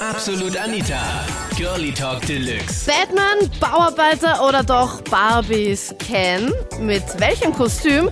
[0.00, 1.26] Absolut Anita.
[1.56, 2.86] Girlie Talk Deluxe.
[2.86, 6.52] Batman, Bauarbeiter oder doch Barbies Ken?
[6.78, 8.08] Mit welchem Kostüm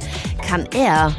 [0.48, 1.14] kann er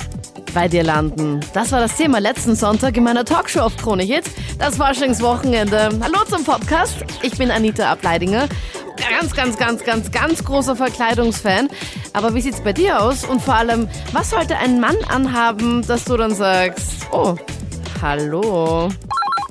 [0.54, 1.40] bei dir landen?
[1.54, 4.26] Das war das Thema letzten Sonntag in meiner Talkshow auf Krone Hit.
[4.60, 5.90] Das Faschingswochenende.
[6.02, 6.98] Hallo zum Podcast.
[7.22, 8.50] Ich bin Anita Ableidinger.
[9.10, 11.70] Ganz, ganz, ganz, ganz, ganz großer Verkleidungsfan.
[12.12, 13.24] Aber wie sieht's bei dir aus?
[13.24, 17.36] Und vor allem, was sollte ein Mann anhaben, dass du dann sagst, oh,
[18.02, 18.90] hallo?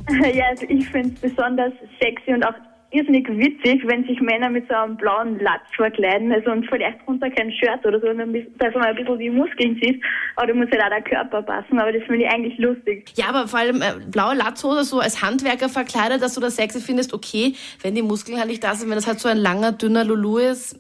[0.35, 2.55] Ja, also ich finde es besonders sexy und auch
[2.91, 7.29] irrsinnig witzig, wenn sich Männer mit so einem blauen Latz verkleiden, also und vielleicht runter
[7.31, 10.03] kein Shirt oder so, dass man ein bisschen die Muskeln sieht,
[10.37, 13.13] aber da muss halt auch der Körper passen, aber das finde ich eigentlich lustig.
[13.17, 16.81] Ja, aber vor allem äh, blaue Latzhose so als Handwerker verkleidet, dass du das sexy
[16.81, 19.73] findest, okay, wenn die Muskeln halt nicht da sind, wenn das halt so ein langer,
[19.73, 20.79] dünner Lulu ist.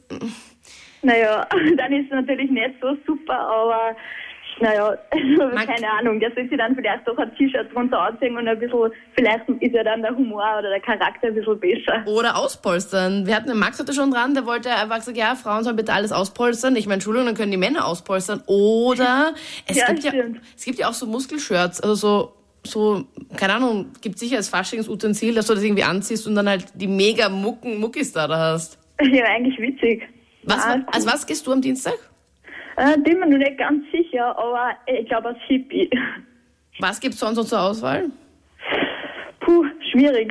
[1.02, 3.96] Naja, dann ist es natürlich nicht so super, aber
[4.60, 8.48] naja, also keine Ahnung, der soll sich dann vielleicht doch ein T-Shirt drunter anziehen und
[8.48, 12.02] ein bisschen, vielleicht ist ja dann der Humor oder der Charakter ein bisschen besser.
[12.06, 13.26] Oder auspolstern.
[13.26, 15.92] Wir hatten den Max heute schon dran, der wollte einfach sagen, ja, Frauen sollen bitte
[15.92, 16.76] alles auspolstern.
[16.76, 18.42] Ich meine, Entschuldigung, dann können die Männer auspolstern.
[18.46, 19.34] Oder
[19.66, 20.12] es, Ja, gibt, ja,
[20.56, 22.32] es gibt ja auch so Muskelshirts, also so,
[22.64, 23.04] so,
[23.36, 26.88] keine Ahnung, gibt sicher als Faschingsutensil, dass du das irgendwie anziehst und dann halt die
[26.88, 28.78] mega Mucken, Muckis da, da hast.
[29.02, 30.02] Ja, eigentlich witzig.
[30.44, 31.94] Was, Ah, als was gehst du am Dienstag?
[32.76, 35.90] Äh, bin mir noch nicht ganz sicher, aber ich glaube als Hippie.
[36.78, 38.10] Was gibt's sonst noch zur Auswahl?
[39.40, 40.30] Puh, schwierig.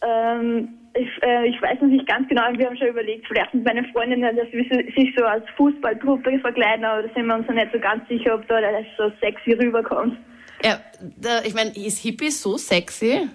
[0.00, 3.64] Ähm, ich, äh, ich weiß noch nicht ganz genau, wir haben schon überlegt, vielleicht mit
[3.64, 7.54] meinen Freundinnen, dass wir sich so als Fußballtruppe verkleiden, aber da sind wir uns noch
[7.54, 10.16] nicht so ganz sicher, ob da das so sexy rüberkommt.
[10.62, 10.80] Ja,
[11.16, 13.28] da, ich meine, ist Hippie so sexy?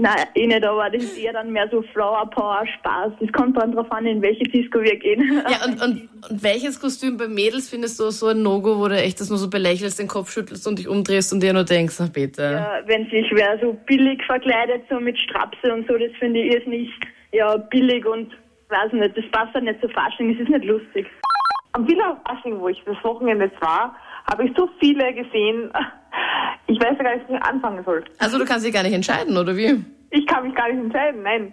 [0.00, 3.12] Nein, eh nicht, aber das ist eher dann mehr so Flower Power Spaß.
[3.20, 5.42] Das kommt dann drauf an, in welche Disco wir gehen.
[5.48, 8.96] Ja, und, und, und welches Kostüm bei Mädels findest du so ein No-Go, wo du
[8.96, 11.96] echt das nur so belächelst, den Kopf schüttelst und dich umdrehst und dir nur denkst,
[12.00, 12.42] ach bitte.
[12.42, 16.54] Ja, wenn sich wer so billig verkleidet, so mit Strapse und so, das finde ich
[16.54, 16.92] ist nicht
[17.32, 18.32] ja, billig und
[18.68, 21.06] weiß nicht, das passt halt nicht zu Fasching, es ist nicht lustig.
[21.72, 23.94] Am Villa-Fasching, wo ich das Wochenende jetzt war,
[24.30, 25.70] habe ich so viele gesehen.
[26.66, 28.04] Ich weiß ja gar nicht, wie ich anfangen soll.
[28.18, 29.84] Also du kannst dich gar nicht entscheiden, oder wie?
[30.10, 31.52] Ich kann mich gar nicht entscheiden, nein.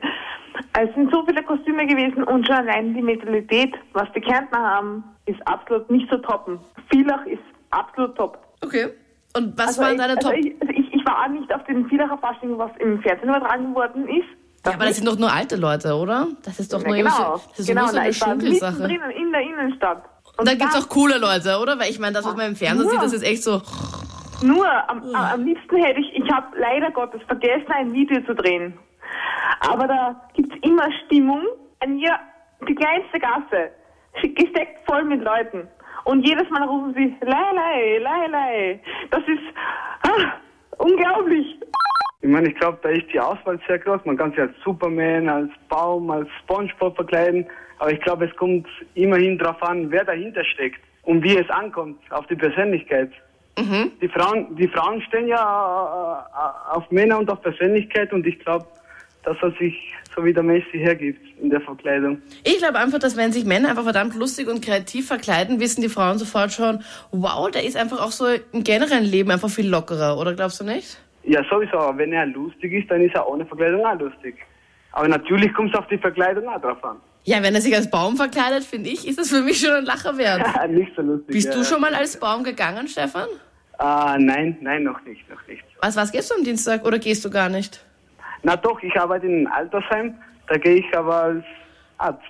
[0.80, 5.04] Es sind so viele Kostüme gewesen und schon allein die Mentalität, was die Kärntner haben,
[5.26, 6.60] ist absolut nicht zu toppen.
[6.92, 7.42] Villach ist
[7.72, 8.40] absolut top.
[8.64, 8.88] Okay.
[9.36, 10.38] Und was Also waren ich, deine also Top...
[10.38, 13.76] ich, also ich, ich war auch nicht auf dem Villacher Fasching, was im Fernsehen übertragen
[13.76, 14.26] worden ist.
[14.66, 16.28] Ja, aber das sind doch nur alte Leute, oder?
[16.44, 18.82] Das ist doch Ja, nur genau, das ist genau, nur so eine ich Schunkelsache.
[18.88, 20.04] mittendrin in der Innenstadt.
[20.38, 21.78] Und gibt's da- auch coole Leute, oder?
[21.80, 22.92] Weil ich meine, das, was man im Fernsehen Ja.
[22.92, 23.62] sieht, das ist echt so...
[24.42, 28.36] Nur, am, am- am liebsten hätte ich, ich habe leider Gottes vergessen, ein Video zu
[28.36, 28.78] drehen.
[29.70, 31.42] Aber da gibt's immer Stimmung.
[31.80, 32.18] An ihr,
[32.68, 33.72] die kleinste Gasse,
[34.22, 35.68] gesteckt voll mit Leuten.
[36.06, 38.80] Und jedes Mal rufen sie, lei, lei, lei, lei.
[39.12, 39.44] Das ist
[40.04, 40.34] ah,
[40.78, 41.60] unglaublich.
[42.22, 44.04] Ich meine, ich glaube, da ist die Auswahl sehr groß.
[44.06, 47.46] Man kann sich als Superman, als Baum, als Spongebob verkleiden.
[47.80, 52.00] Aber ich glaube, es kommt immerhin darauf an, wer dahinter steckt und wie es ankommt,
[52.12, 53.12] auf die Persönlichkeit.
[53.58, 58.66] Die, Frauen, die Frauen stehen ja äh, auf Männer und auf Persönlichkeit und ich glaube,
[59.24, 59.76] dass er sich
[60.16, 62.22] so wie der Messi hergibt in der Verkleidung.
[62.44, 65.90] Ich glaube einfach, dass wenn sich Männer einfach verdammt lustig und kreativ verkleiden, wissen die
[65.90, 70.18] Frauen sofort schon, wow, der ist einfach auch so im generellen Leben einfach viel lockerer,
[70.18, 71.00] oder glaubst du nicht?
[71.24, 74.36] Ja, sowieso, aber wenn er lustig ist, dann ist er ohne Verkleidung auch lustig.
[74.92, 76.98] Aber natürlich kommt es auf die Verkleidung auch drauf an.
[77.26, 79.86] Ja, wenn er sich als Baum verkleidet, finde ich, ist das für mich schon ein
[79.86, 80.42] Lacher wert.
[80.70, 81.28] Nicht so lustig.
[81.28, 81.54] Bist ja.
[81.54, 83.28] du schon mal als Baum gegangen, Stefan?
[83.78, 85.64] Ah, nein, nein, noch nicht, noch nicht.
[85.82, 87.84] Was, was gehst du am Dienstag oder gehst du gar nicht?
[88.44, 90.16] Na doch, ich arbeite in einem Altersheim,
[90.48, 91.44] da gehe ich aber als
[91.98, 92.22] Arzt.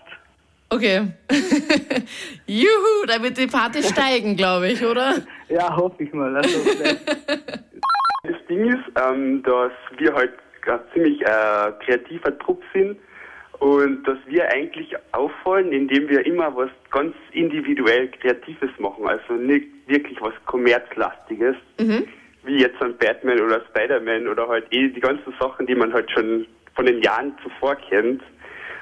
[0.69, 1.07] Okay.
[2.47, 5.15] Juhu, da wird die Party steigen, glaube ich, oder?
[5.49, 6.35] Ja, hoffe ich mal.
[6.35, 6.59] Also,
[8.23, 10.33] Das Ding ist, ähm, dass wir halt
[10.65, 12.97] ein ziemlich äh, kreativer Trupp sind
[13.59, 19.07] und dass wir eigentlich auffallen, indem wir immer was ganz individuell Kreatives machen.
[19.07, 24.99] Also nicht wirklich was Kommerzlastiges, wie jetzt ein Batman oder Spider-Man oder halt eh die
[24.99, 26.45] ganzen Sachen, die man halt schon
[26.75, 28.21] von den Jahren zuvor kennt.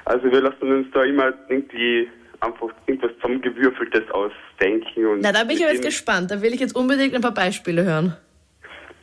[0.04, 2.08] Also wir lassen uns da immer irgendwie
[2.40, 5.06] einfach irgendwas zusammengewürfeltes ausdenken.
[5.06, 6.30] Und Na, da bin ich aber jetzt gespannt.
[6.30, 8.16] Da will ich jetzt unbedingt ein paar Beispiele hören.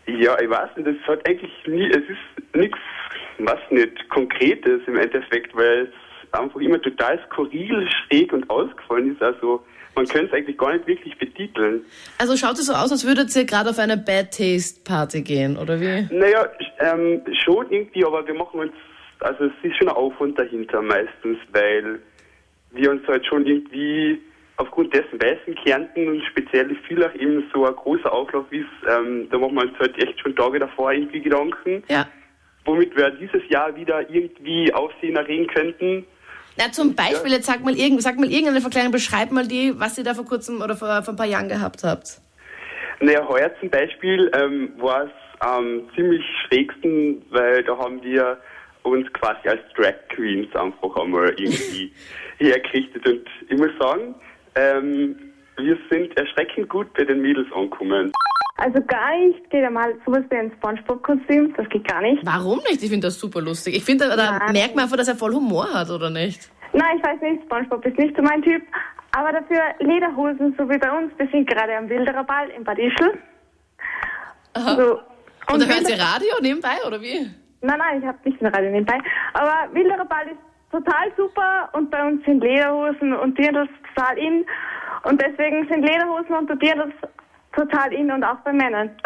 [0.06, 2.78] Ja, ich weiß nicht, es hat eigentlich nie, es ist nichts,
[3.40, 9.22] was nicht Konkretes im Endeffekt, weil es einfach immer total skurril, schräg und ausgefallen ist.
[9.22, 9.64] Also
[9.96, 11.86] man könnte es eigentlich gar nicht wirklich betiteln.
[12.18, 15.58] Also schaut es so aus, als würdet ihr gerade auf eine Bad Taste Party gehen,
[15.58, 16.08] oder wie?
[16.12, 16.48] Naja,
[16.80, 18.74] ähm, schon irgendwie, aber wir machen uns,
[19.20, 22.00] also es ist schon ein Aufwand dahinter meistens, weil
[22.72, 24.20] wir uns halt schon irgendwie
[24.58, 29.28] aufgrund dessen weißen Kärnten und speziell die Villach eben so ein großer Auflauf ist, ähm,
[29.30, 31.84] da machen wir uns halt echt schon Tage davor irgendwie Gedanken.
[31.88, 32.08] Ja.
[32.66, 36.06] Womit wir dieses Jahr wieder irgendwie Aufsehen erregen könnten.
[36.58, 39.98] Na, zum Beispiel, jetzt sag mal, irgend, sag mal irgendeine Verkleidung, beschreib mal die, was
[39.98, 42.22] ihr da vor kurzem oder vor, vor ein paar Jahren gehabt habt.
[43.00, 48.38] Naja, heuer zum Beispiel ähm, war es am ziemlich schrägsten, weil da haben wir
[48.84, 51.92] uns quasi als Drag Queens einfach einmal irgendwie
[52.38, 53.08] hergerichtet.
[53.08, 54.16] Und ich muss sagen,
[54.56, 55.16] ähm,
[55.58, 58.12] wir sind erschreckend gut bei den Mädels angekommen.
[58.64, 62.26] Also gar nicht geht einmal sowas wie ein Spongebob-Kostüm, das geht gar nicht.
[62.26, 62.82] Warum nicht?
[62.82, 63.76] Ich finde das super lustig.
[63.76, 66.50] Ich finde, da, merkt man einfach, dass er voll Humor hat, oder nicht?
[66.72, 68.62] Nein, ich weiß nicht, Spongebob ist nicht so mein Typ.
[69.12, 71.12] Aber dafür Lederhosen, so wie bei uns.
[71.18, 73.12] Wir sind gerade am Wilderer Ball in Bad Ischl.
[74.56, 75.00] So.
[75.52, 77.30] Und da hört Wilder- ihr Radio nebenbei, oder wie?
[77.62, 78.98] Nein, nein, ich habe nicht mehr Radio nebenbei.
[79.34, 80.40] Aber Wilderer Ball ist
[80.72, 84.46] total super und bei uns sind Lederhosen und Dirndls total in.
[85.04, 86.94] Und deswegen sind Lederhosen und Dirndls
[87.56, 88.92] total in und auch bei Männern.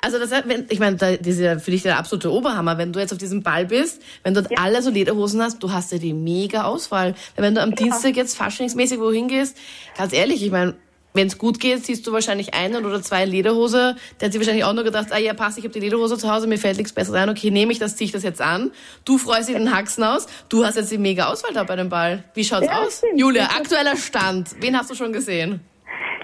[0.00, 2.78] Also das, heißt, wenn, ich meine, da, das ist ja für dich der absolute Oberhammer,
[2.78, 5.72] wenn du jetzt auf diesem Ball bist, wenn du dort alle so Lederhosen hast, du
[5.72, 7.14] hast ja die mega Auswahl.
[7.34, 9.58] Weil wenn du am Dienstag jetzt faschingsmäßig wohin gehst,
[9.96, 10.76] ganz ehrlich, ich meine,
[11.14, 13.96] wenn es gut geht, siehst du wahrscheinlich einen oder zwei Lederhose.
[14.20, 16.32] Der hat sich wahrscheinlich auch nur gedacht, ah ja, passt, ich habe die Lederhose zu
[16.32, 18.70] Hause, mir fällt nichts Besseres ein, okay, nehme ich das, ziehe ich das jetzt an.
[19.04, 21.88] Du freust dich den Haxen aus, du hast jetzt die mega Auswahl da bei dem
[21.88, 22.22] Ball.
[22.34, 23.02] Wie schaut's Ja, aus?
[23.16, 24.50] Julia, aktueller Stand.
[24.60, 25.60] Wen hast du schon gesehen?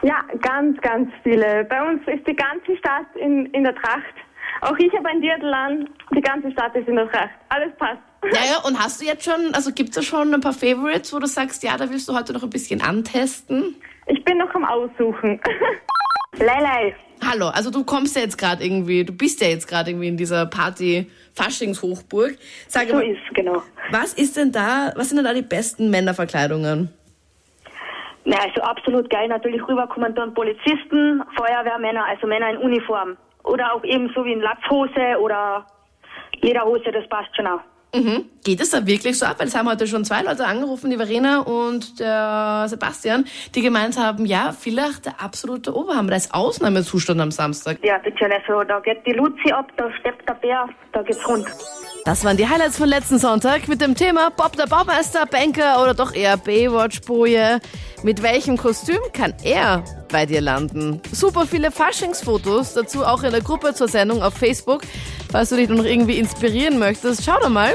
[0.04, 1.64] Ja, ganz, ganz viele.
[1.64, 4.14] Bei uns ist die ganze Stadt in, in der Tracht.
[4.60, 5.88] Auch ich habe ein Dirndl an.
[6.14, 7.30] Die ganze Stadt ist in der Tracht.
[7.48, 8.00] Alles passt.
[8.22, 11.26] Naja, und hast du jetzt schon, also gibt's da schon ein paar Favorites, wo du
[11.26, 13.76] sagst, ja, da willst du heute noch ein bisschen antesten?
[14.06, 15.40] Ich bin noch am Aussuchen.
[16.38, 16.94] Leilei.
[17.26, 20.16] Hallo, also du kommst ja jetzt gerade irgendwie, du bist ja jetzt gerade irgendwie in
[20.16, 22.36] dieser Party Faschingshochburg.
[22.68, 23.62] Sag So mal, ist genau.
[23.90, 26.90] was ist denn da, was sind denn da die besten Männerverkleidungen?
[28.24, 29.28] Na, also absolut geil.
[29.28, 33.16] Natürlich rüberkommen dann Polizisten, Feuerwehrmänner, also Männer in Uniform.
[33.42, 35.66] Oder auch eben so wie in Latzhose oder
[36.40, 37.60] Lederhose, das passt schon auch.
[37.94, 38.24] Mhm.
[38.42, 39.36] Geht es da wirklich so ab?
[39.38, 43.24] Weil es haben heute schon zwei Leute angerufen, die Verena und der Sebastian,
[43.54, 47.78] die gemeint haben, ja, Villach der absolute Oberhammer, da ist Ausnahmezustand am Samstag.
[47.84, 51.46] Ja, bitte, also da geht die Luzi ab, da steppt der Bär, da geht's rund.
[52.04, 55.94] Das waren die Highlights von letzten Sonntag mit dem Thema Bob der Baumeister, Banker oder
[55.94, 57.60] doch eher Baywatch-Boje.
[58.02, 61.00] Mit welchem Kostüm kann er bei dir landen?
[61.12, 64.82] Super viele Faschingsfotos, dazu auch in der Gruppe zur Sendung auf Facebook.
[65.32, 67.74] Falls du dich noch irgendwie inspirieren möchtest, schau doch mal.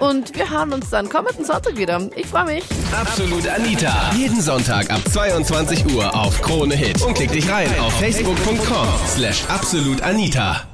[0.00, 2.00] Und wir hören uns dann kommenden Sonntag wieder.
[2.16, 2.64] Ich freue mich.
[3.00, 4.10] Absolut Anita.
[4.16, 7.00] Jeden Sonntag ab 22 Uhr auf Krone Hit.
[7.02, 10.66] Und klick dich rein auf facebook.com slash absolutanita.